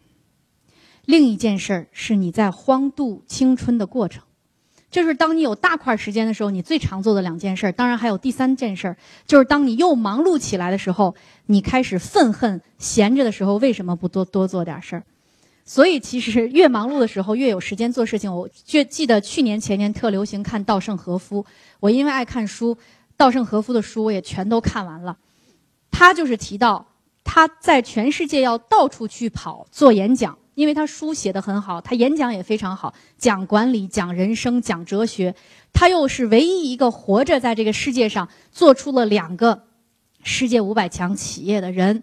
[1.07, 4.23] 另一件事儿是你在荒度青春的过程，
[4.91, 7.73] 就是当你有大块时间的时候，你最常做的两件事。
[7.73, 11.15] 当然还有第三件事儿，就是当你又忙碌起来的时候，
[11.47, 15.05] 你开始愤恨闲着的时候为什么不多多做点事儿？
[15.65, 18.35] 所以其实越忙碌的时候越有时间做事情。
[18.35, 21.45] 我记记得去年前年特流行看稻盛和夫，
[21.79, 22.77] 我因为爱看书，
[23.17, 25.17] 稻盛和夫的书我也全都看完了。
[25.93, 26.87] 他就是提到
[27.23, 30.37] 他在全世界要到处去跑做演讲。
[30.61, 35.35] 因为他书写的很好，他演讲也非常好，讲管理、讲人生、讲哲学，
[35.73, 39.63] 他又是唯一一个活着在这个世界上做出了两个
[40.23, 42.03] 世界五百强企业的人，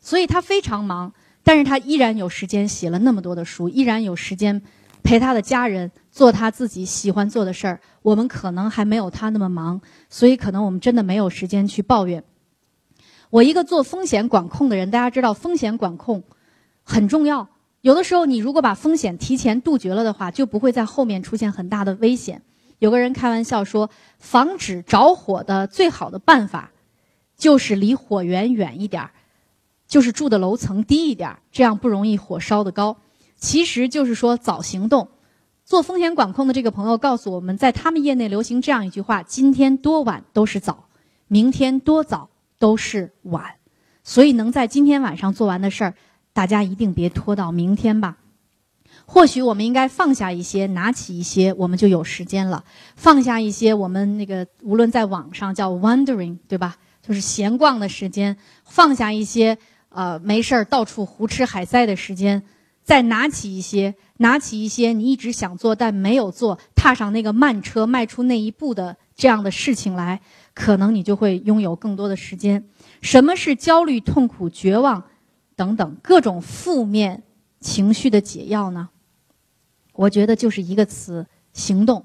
[0.00, 4.62] 所以他非常忙，但是他依然有时间写了那么多的书，依然有时间
[5.02, 7.78] 陪他的家人做他自己喜欢做的事儿。
[8.00, 12.24] 我们可能还没有他那么忙，所以可能我们真的没有时间去抱怨。
[13.28, 16.22] 我一个做风险管控的人，大家知道风险管控
[16.82, 17.48] 很重要。
[17.80, 22.42] 有的时候，你如果把风险提前杜绝了的话，就不会在后面出现很大的危险。
[22.80, 23.88] 有个人开玩笑说，
[24.18, 26.72] 防止着火的最好的办法，
[27.36, 29.10] 就是离火源远一点儿，
[29.86, 32.96] 就是住的楼层低一点儿，这样不容易火烧得高。
[33.36, 35.08] 其实就是说早行动。
[35.64, 40.88] 做风险管控的这个朋友告诉我们在他们业内流行这样一句话：今天多晚都是早，
[41.28, 43.44] 明天多早都是晚。
[44.02, 45.94] 所以能在今天晚上做完的事儿。
[46.38, 48.18] 大家一定别拖到明天吧。
[49.06, 52.62] 或许我们应该放下一些，拿起一些，我们就有时间了。
[52.94, 56.76] 放下一些，我们那个无论在网上叫 wandering，对吧？
[57.02, 58.36] 就是闲逛的时间。
[58.62, 62.44] 放下一些，呃，没事儿到处胡吃海塞的时间。
[62.84, 70.20] 再拿起一些，拿起一些你一直想做但没有做，踏上那个慢车，迈出那一步的这样的事情来，
[70.54, 72.64] 可能你就会拥有更多的时间。
[73.02, 75.02] 什么是焦虑、痛苦、绝望？
[75.58, 77.24] 等等各种负面
[77.58, 78.90] 情绪的解药呢？
[79.92, 82.04] 我觉得就是一个词：行动。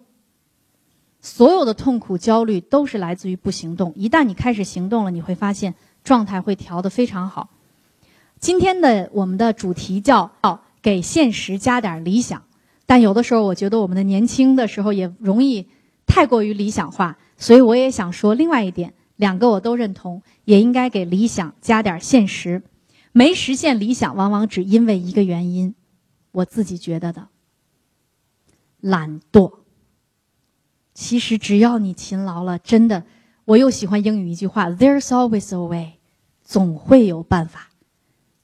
[1.22, 3.94] 所有的痛苦、焦虑都是来自于不行动。
[3.96, 7.52] 一旦你开始行动了，你会发现状态会调得非常好。
[8.40, 10.32] 今天的我们的主题叫
[10.82, 12.42] “给现实加点理想”，
[12.88, 15.68] 但有的时候我觉得我们的年轻的时候也容易
[16.08, 22.64] 太过于理想化，所以我也想说另外一点，两个我都认同，也应该给理想加点现实。
[23.14, 25.76] 没实现理想，往往只因为一个原因，
[26.32, 27.30] 我自己觉得的
[28.82, 29.60] 懒惰。
[30.94, 33.06] 其实只要你勤劳了，真的，
[33.46, 35.94] 我又喜欢英语一句话：“There's always a way”，
[36.44, 37.70] 总会有办法，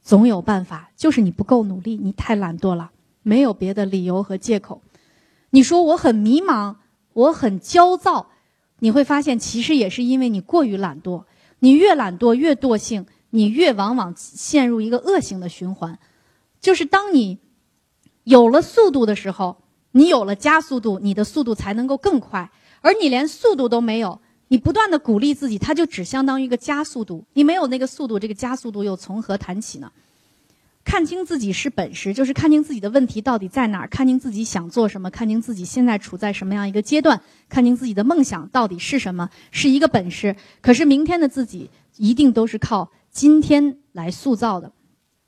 [0.01, 0.91] 总有办法。
[0.95, 2.91] 就是你不够努力，你太懒惰了，
[3.23, 4.81] 没有别的理由和借口。
[5.51, 6.75] 你说我很迷茫，
[7.13, 8.29] 我很焦躁，
[8.79, 11.25] 你会发现其实也是因为你过于懒惰。
[11.59, 15.99] 你越懒惰越惰性，你越往往陷入一个恶性的循环。
[16.59, 17.39] 就是当你
[18.23, 19.61] 有了速度的时候。
[19.91, 22.51] 你有了加速度，你的速度才能够更快。
[22.81, 27.25] 而你连速度都没有，你不断的鼓励自己，它就只相当于一个加速度。
[27.33, 29.91] 你没有那个速度，这个加速度又从何谈起呢？
[30.83, 40.35] 看清自己是本事，就是看清自己的问题到底在哪儿，看清自己想做什么，看清自己现在处在什么样一个阶段，看清自己的梦想到底是什么，是一个本事。
[40.61, 44.71] 可是明天的自己一定都是靠今天来塑造的。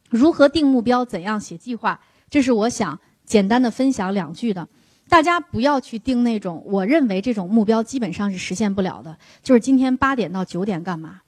[0.10, 1.06] 如何定目标？
[1.06, 2.00] 怎样写计划？
[2.30, 3.00] 这是我想。
[3.24, 4.68] 简单的分享两句的，
[5.08, 9.18] 大家不要去定那种我认为这种目标基本上是实现不了的。
[9.42, 11.22] 就是今天八点到九点干嘛，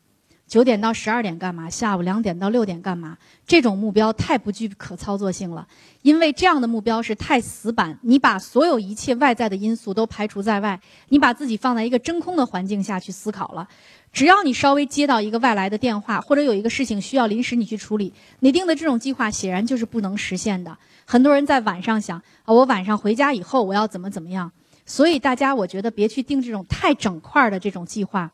[0.54, 3.18] 九点到十二点干嘛，下午两点到六点干嘛？
[3.48, 5.68] 这种目标太不具可操作性了，
[6.04, 7.98] 因为这样的目标是太死板。
[8.04, 13.68] 你把所有一切外在的因素都排除在外，你把自己放在一个真空的环境下去思考了。
[14.12, 20.78] 只要你稍微接到一个外来的电话，或者有一个事情需要临时你去处理，你定的这种计划显然就是不能实现的。
[21.06, 24.52] 很多人在晚上想啊，我晚上回家以后我要怎么怎么样？
[24.86, 28.30] 所以大家，我觉得别去定这种太整块儿的这种计划。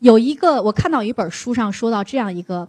[0.00, 2.68] 有一个我看到一本书上说到这样一个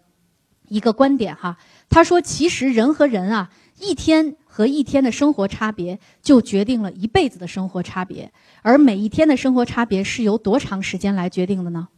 [0.67, 1.57] 一个观点哈，
[1.89, 11.89] 他说其实人和人啊，一天和一天的生活差别就决定了一辈子的生活差别，而每一天的生活差别是由多长时间来决定的呢？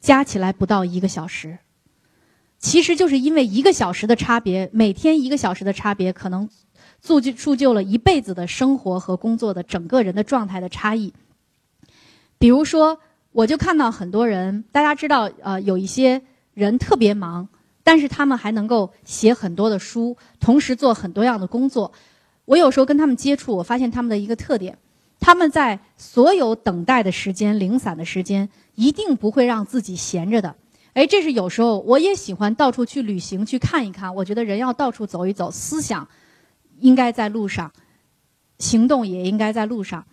[0.00, 1.58] 加起来不到一个小时。
[2.58, 6.48] 其实就是因为一个小时的差别，每天一个小时的差别，可能。
[7.02, 11.12] 铸就铸就了一辈子的生活和工作的整个人的状态的差异。
[12.38, 12.98] 比如说，
[13.34, 16.22] 我就看到很多人，大家知道，呃，有一些
[16.54, 17.48] 人特别忙，
[17.82, 21.90] 但是他们还能够写很多的书，同时做很多样的工作。
[22.44, 24.78] 我有时候跟他们接触，我发现他们的一个特点：
[25.18, 30.54] 他们在所有等待的时间、零散的时间，一定不会让自己闲着的。
[30.92, 34.14] 哎，这是有时候我也喜欢到处去旅行去看一看。
[34.14, 36.06] 我觉得人要到处走一走，思想。
[36.80, 37.72] 应该在路上，
[38.58, 40.04] 行动也应该在路上。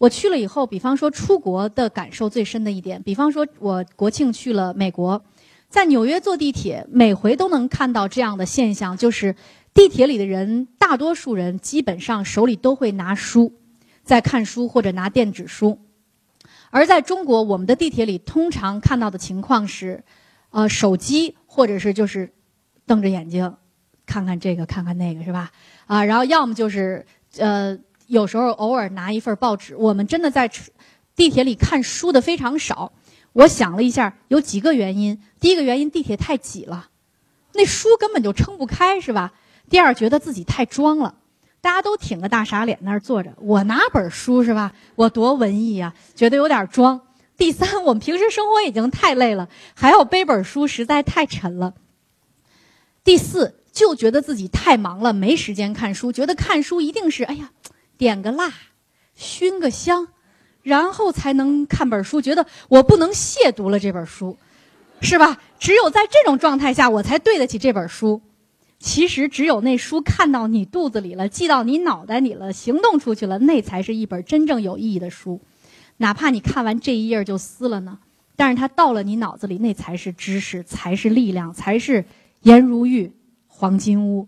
[0.00, 5.22] 我去了以后，比方说出国的感受最深的一点，比方说我国庆去了美国，
[5.68, 9.36] 在纽约坐地铁，每回都能看到这样的现象，就是
[9.74, 13.52] 地铁里的人，大多数人基本上手里都会拿书，
[14.02, 15.78] 在看书或者拿电子书。
[16.70, 20.02] 而在中国，我们的地铁里通常看到的情况是，
[20.48, 22.32] 呃，手机或者是就是
[22.86, 23.54] 瞪着眼睛
[24.06, 25.50] 看看这个看看那个，是吧？
[25.84, 27.04] 啊，然后要么就是，
[27.36, 27.78] 呃，
[28.10, 29.76] 有时候偶尔拿一份报纸。
[29.76, 30.50] 我们真的在
[31.14, 32.92] 地铁里看书的非常少。
[33.32, 35.22] 我想了一下，有几个原因。
[35.38, 36.88] 第一个原因，地铁太挤了，
[37.54, 39.32] 那书根本就撑不开，是吧？
[39.68, 41.14] 第二，觉得自己太装了，
[41.60, 44.72] 大家都挺个大傻脸那儿坐着，我拿本书是吧？
[44.96, 47.00] 我多文艺呀，觉得有点装。
[47.36, 51.74] 第三，我们平时生活已经太累了，还要背本书，实在太沉了。
[53.04, 53.54] 第四。
[53.72, 56.10] 就觉得自己太忙了，没时间看书。
[56.10, 57.52] 觉得看书一定是，哎呀，
[58.00, 58.50] 点个蜡，
[59.14, 60.08] 熏个香，
[60.62, 62.18] 然后才能看本书。
[62.18, 64.38] 觉得我不能亵渎了这本书，
[65.02, 65.38] 是吧？
[65.58, 68.22] 只有在这种状态下，我才对得起这本书。
[68.78, 75.42] 其实，只有那书看到你肚子里了，记到你脑袋里了，行动出去了，那才是一本真正有意义的书。
[75.98, 77.98] 哪怕你看完这一页就撕了呢，
[78.34, 82.06] 但是它到了你脑子里，那才是知识，才是力量，才是
[82.40, 83.12] 颜如玉。
[83.46, 84.26] 黄金屋，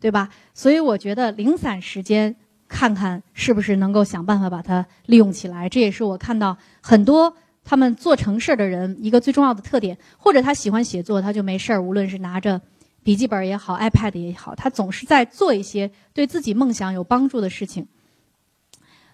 [0.00, 0.28] 对吧？
[0.54, 2.34] 所以我觉得零散时间
[2.72, 5.68] 看看是不是能够想办法把它利用起来。
[5.68, 9.96] 这也是我看到很多他们做成事儿的人一个最重要的特点。
[10.16, 12.60] 或者他喜欢写作，他就没事儿，无论是拿着
[13.04, 17.86] 笔记本也好，iPad 也好，他总是在做一些对自己梦想有帮助的事情。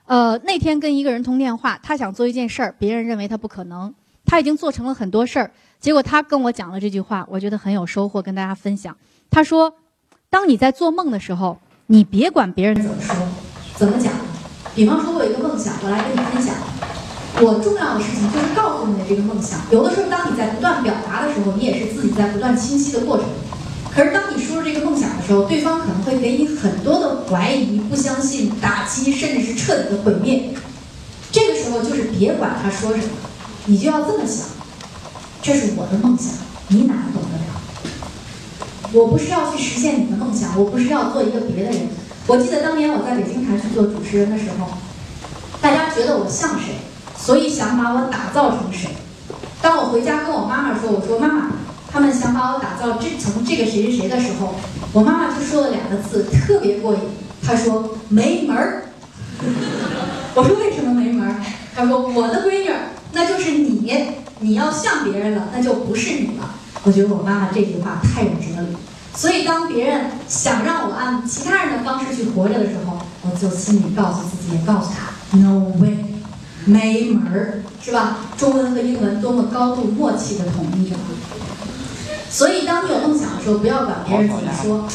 [0.06, 3.92] 呃，那天跟一个人通电话，他想做一件事儿，别人认为他不可能，
[4.24, 5.50] 他已经做成了很多事儿，
[5.80, 8.96] 结果他跟我讲了这句话，我觉得很有收获，跟大家分享。
[9.28, 9.74] 他说
[10.30, 13.14] ：“当你在做梦的时候，你别管别人怎么说、
[13.78, 14.12] 怎么讲。
[14.74, 16.54] 比方说，我有一个梦想，我来跟你分享。
[17.40, 19.60] 我重要的事情就是告诉你的这个梦想。
[19.70, 23.26] 有的时候，当你在不断表达的时候，你也是自己在不断清晰的过程。
[23.94, 30.50] 可是，当你说出这个梦想的时候，对方可能会给你很多的怀疑、不相信、打击，甚至是彻底的毁灭。
[31.30, 33.12] 这个时候，就是别管他说什么，
[33.66, 34.46] 你就要这么想：
[35.40, 36.34] 这是我的梦想，
[36.68, 38.90] 你哪懂得了？
[38.92, 41.88] 我不是要去实现你的梦想，我不是要做一个别的人。
[42.28, 44.68] 我记得当年我在北京台去做主持人的时候，
[45.62, 46.74] 大家觉得我像谁？
[47.16, 48.90] 所以想把我打造成谁？
[49.62, 51.50] 当我回家跟我妈妈说：“我说妈妈，
[51.90, 54.54] 他们想把我打造这成这个谁谁谁的时候，
[54.92, 57.00] 我妈妈就说了两个字，特别过瘾。
[57.42, 58.82] 她说没门儿。
[60.36, 61.34] 我说为什么没门儿？
[61.74, 62.70] 她说我的闺女
[63.12, 64.04] 那就是你，
[64.40, 66.54] 你要像别人了，那就不是你了。
[66.84, 68.76] 我觉得我妈妈这句话太有哲理。
[69.14, 75.96] 所以当别人想让我按其他人的方式去活着的时候，我就心里告诉自己，也告诉他，no way。
[76.64, 78.18] 没门儿，是吧？
[78.36, 80.98] 中文和英文多么高度默契的统一啊！
[82.30, 84.86] 所以，当你有梦想的时候，不要管别人怎么说。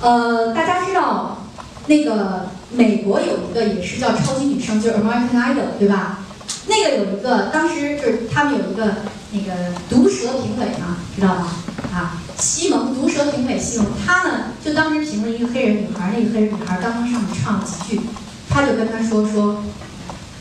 [0.00, 1.38] 呃，大家知道，
[1.86, 6.18] 那个美国有一个也是叫超级女声，就是 American Idol，对吧？
[6.66, 8.96] 那个有一个，当时就是他们有一个
[9.30, 11.52] 那个毒舌评委嘛，知道吗？
[11.94, 18.00] 啊，西蒙毒舌评委西蒙，他呢就当时评了一个黑人女孩，那个黑人女孩刚刚上去唱了几句，
[18.48, 19.62] 他就跟他说说。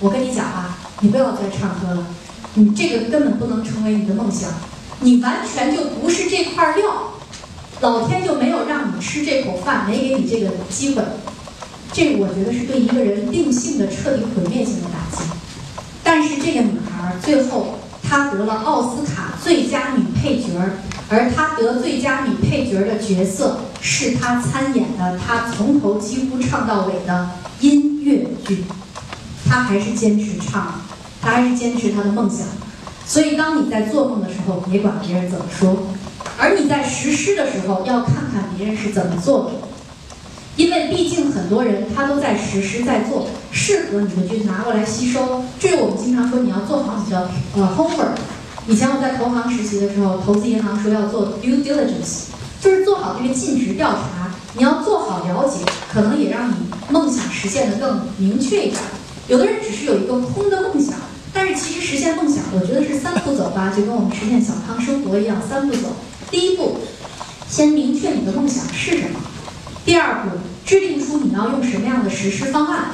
[0.02, 2.08] 我跟你讲啊，你不要再唱歌了，
[2.54, 4.50] 你这个根本不能成为你的梦想，
[5.02, 7.16] 你完全就不是这块料，
[7.82, 11.04] 老天就没有让你吃这口饭，没给你这个机会，
[11.92, 15.30] 这我觉得是对一个人定性的彻底毁灭性的打击。
[16.02, 20.48] 但是这个女孩最后她得了奥斯卡最佳女配角，
[21.10, 27.30] 而她得最佳女配角的角色是她参演的她从头几乎唱到尾的
[27.60, 28.64] 音乐剧。
[29.52, 30.74] 他还是坚持唱，
[31.20, 32.46] 他还是坚持他的梦想。
[33.04, 35.76] 所以，当你在做梦的时候，别管别人怎么说；
[36.38, 39.52] 而你在实施的时候，要看看别人是怎么做的。
[40.56, 45.44] 因为毕竟很多人他都在实施在做，适合你的就拿过来吸收。
[45.60, 48.20] 这个我们经常说，你要做好你的呃 homework。
[48.68, 52.26] 以前我在投行实习的时候，投资银行说要做 due diligence，
[52.62, 54.30] 就是做好这个尽职调查。
[54.56, 56.56] 你要做好了解，可能也让你
[56.90, 58.82] 梦想实现的更明确一点。
[59.28, 60.96] 有的人只是有一个空的梦想，
[61.34, 65.96] 但是其实实现梦想，我觉得是三步走吧，就跟我们实现小康生活一样，三步走。
[66.30, 66.78] 第一步，
[67.48, 69.20] 先明确你的梦想是什么；
[69.86, 70.30] 第二步，
[70.66, 72.86] 制定出你要用什么样的实施方案；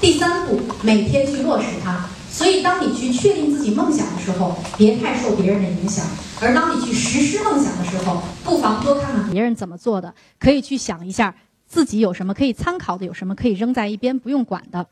[0.00, 2.06] 第三步，每天去落实它。
[2.36, 6.04] 所以，当你去确定自己梦想的时候，别太受别人的影响；
[6.38, 11.34] 而当你去实施梦想的时候，不妨多看看别人怎么做的，可以去想一下
[11.66, 14.86] 自己有什么可以参考的，有什么可以扔在一边不用管的。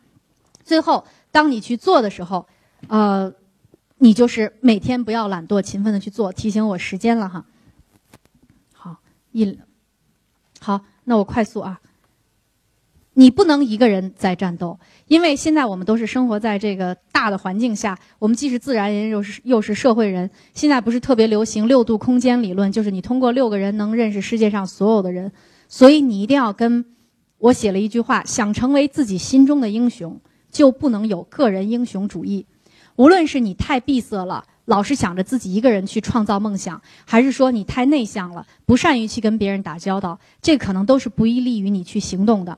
[0.64, 2.46] 最后，当你去做的时候，
[2.88, 3.30] 呃，
[3.98, 6.32] 你就是每天不要懒惰，勤奋的去做。
[6.32, 7.44] 提醒我时间了哈。
[8.72, 8.96] 好，
[9.32, 9.58] 一，
[10.60, 11.78] 好，那我快速啊。
[13.14, 20.30] 你不能一个人在战斗，因为现在我们都是生活在这个大的环境下，我们既是自然人，又是又是社会人。
[20.52, 25.32] 现在不是特别流行六度空间理论，就是你通过六个人能认识世界上所有的人。
[25.68, 26.84] 所以你一定要跟
[27.38, 30.20] 我写了一句话：想成为自己心中的英雄。
[30.50, 32.46] 就不能有个人英雄主义，
[32.94, 42.56] 无论是你太闭塞了，老是想着自己一个人去创造梦想，还是说你太内向了，不善于去跟别人打交道，这可能都是不利于你去行动的。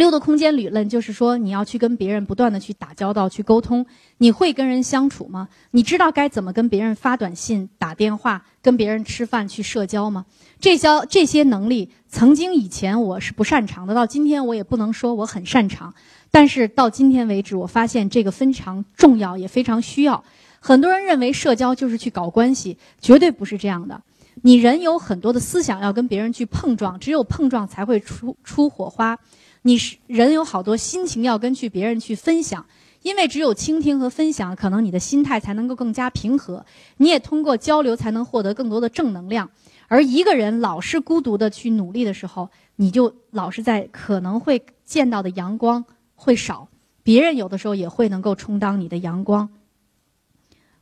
[0.00, 3.84] 六的空间理论就是说，你要去跟别人不断的去打交道、去沟通。
[4.16, 5.46] 你会跟人相处吗？
[5.72, 10.24] 你知道该怎么跟别人发短信、打电话、跟别人吃饭、去社交吗？
[10.58, 15.92] 这些这些能力，曾经以前我是不擅长的，到今天我也不能说我很擅长。
[16.30, 20.24] 但是到今天为止，我发现这个非常重要，也非常需要。
[20.60, 24.00] 很多人认为社交就是去搞关系，绝对不是这样的。
[24.40, 29.18] 你人有很多的思想要跟别人去碰撞，只有碰撞才会出出火花。
[29.62, 32.66] 你是人有好多心情要跟去别人去分享，
[33.02, 36.64] 因为只有倾听和分享，可能你的心态才能够更加平和。
[36.96, 39.50] 你也通过交流才能获得更多的正能量。
[39.88, 45.84] 而一个人老是孤独的去努力的时候，你就老是在可能会见到的阳光。
[46.14, 46.68] 会少，
[47.02, 49.50] 别人有的时候也会能够充当你的阳光。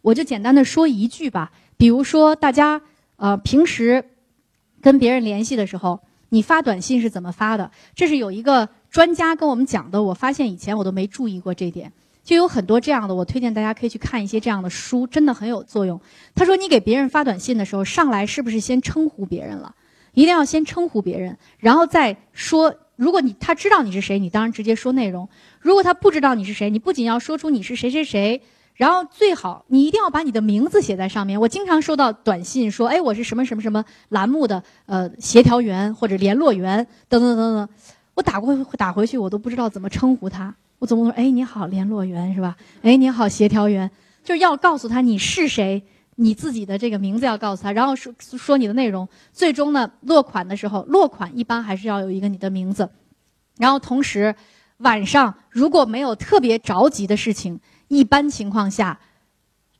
[0.03, 2.83] 我就简单的说一句吧，比如说大家
[3.17, 4.05] 呃平时
[4.81, 6.01] 跟别人联系的时候，
[6.31, 7.71] 你发短信是怎么发的？
[7.95, 16.01] 这是有一个专家跟我们讲的，我发现以前我都没注意过这点，就有很多这样的，我推荐大家可以去看一些这样的书，真的很有作用。
[16.35, 19.75] 他说，你给别人发短信的时候，上来是不是先称呼别人了？
[20.15, 22.75] 一定要先称呼别人，然后再说。
[22.97, 25.25] 如果你他知道你是谁，你当然直接说内容；
[25.61, 28.43] 如果他不知道你是谁，你不仅要说出你是谁谁谁，
[28.79, 31.39] 然后最好你一定要把你的名字写在上面。
[31.41, 37.69] 我经常收到短信说，哎，我是什么什么什么栏目的呃协调员或者联络员等等等等。
[38.15, 40.55] 我打过打回去，我都不知道怎么称呼他。
[40.79, 42.57] 我总说，哎，你好，联络员是吧？
[42.83, 43.91] 哎，你好，协调员，
[44.23, 45.83] 就是要告诉他你是谁，
[46.15, 49.09] 你自己的这个名字要告诉他，然后说说你的内容。
[49.33, 52.89] 最终呢，落款的时候，落款一般还是要有一个你的名字。
[53.57, 54.37] 然后同时，
[54.77, 57.59] 晚上如果没有特别着急的事情。
[57.89, 59.01] 一般情况下，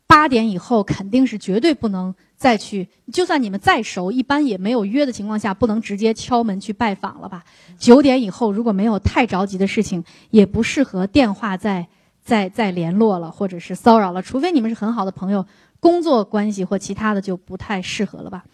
[0.07, 2.89] 八点以后肯定是绝对不能再去。
[3.13, 7.45] 就算你们再熟，一般也没有约的情况下，不能直接敲门去拜访了吧？
[7.79, 11.87] 九点以后如果没有太着急的事情，也不适合电话再
[12.23, 14.23] 再再联络了，或者是骚扰了。
[14.23, 15.47] 除非你们是很好的朋友，
[15.81, 18.45] 工作关系或其他的就不太适合了吧？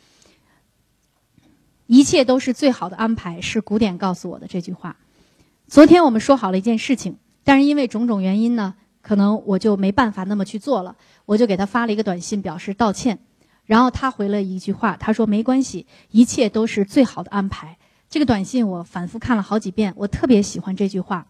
[1.86, 4.96] 一切都是最好的安排，是古典告诉我的这句话。
[5.68, 8.74] 昨天我们说好了一件事情，但是因为种种原因呢？
[9.06, 10.96] 可能我就没办法那么去做了，
[11.26, 13.18] 我就给他发了一个短信表示道歉，
[13.66, 17.76] 然后他回了一句话，他说没关系，一切都是最好的安排。
[18.08, 21.26] 这个短信我反复看了好几遍，我特别喜欢这句话，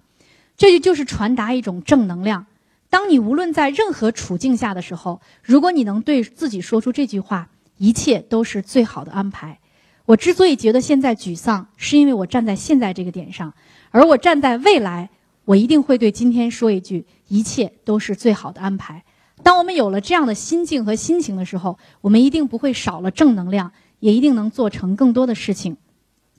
[0.57, 2.47] 这句就是传达一种正能量。
[2.89, 7.49] 当你无论在任何处境下的时候，如果你能对自己说出这句话，
[7.79, 9.59] 一切都是最好的安排。
[10.07, 13.53] 我之所以觉得现在沮丧，是因为我站在现在这个点上，
[13.91, 15.11] 而我站在未来。
[15.45, 19.05] 我一定会对今天说一句：一切都是最好的安排。
[19.43, 25.77] 当我们有了这样的心境和心情的时候，我们一定不会少了正能量，也一定能做成更多的事情。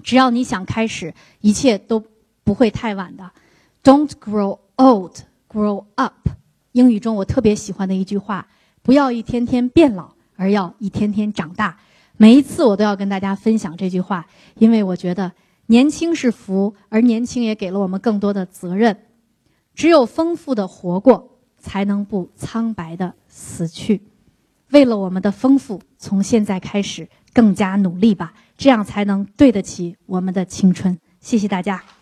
[0.02, 2.04] 只要你想开始，一切都
[2.44, 3.32] 不会太晚的。
[3.84, 5.14] Don't grow old,
[5.48, 6.30] grow up。
[6.72, 8.48] 英语中我特别喜欢的一句话：
[8.82, 11.78] 不要一天天变老，而要一天天长大。
[12.18, 14.26] 每一次我都要跟大家分享这句话，
[14.58, 15.32] 因为我觉得。
[15.68, 18.98] 年轻是福，而年轻也给了我们更多的责任。
[19.74, 24.02] 只有丰富的活过，才能不苍白的死去。
[24.72, 30.98] 为了我们的丰富，从现在开始更加努力吧，这样才能对得起我们的青春。
[31.20, 31.95] 谢谢大家。